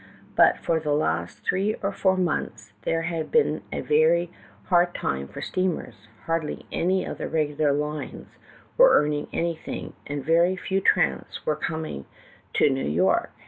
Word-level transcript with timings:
But 0.35 0.57
for 0.57 0.79
the 0.79 0.93
last 0.93 1.43
three 1.47 1.75
or 1.83 1.91
four 1.91 2.17
months 2.17 2.73
there 2.85 3.03
had 3.03 3.29
been 3.29 3.61
a 3.71 3.81
ver}" 3.81 4.33
hard 4.69 4.95
time 4.95 5.27
for 5.27 5.43
steamers; 5.43 6.07
hardly 6.25 6.65
any 6.71 7.05
of 7.05 7.19
the 7.19 7.29
regular 7.29 7.71
lines 7.71 8.39
were 8.79 8.95
earning 8.97 9.27
anything, 9.31 9.93
and 10.07 10.25
very 10.25 10.55
few 10.55 10.81
tramps 10.81 11.45
were 11.45 11.55
coming 11.55 12.05
to 12.53 12.71
New 12.71 12.87
York. 12.89 13.29